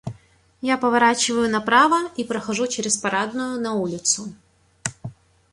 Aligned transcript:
Я 0.61 0.77
поворачиваю 0.79 1.47
направо 1.47 2.09
и 2.17 2.23
прохожу 2.23 2.65
через 2.65 2.97
парадную 2.97 3.61
на 3.61 3.73
улицу. 3.75 4.31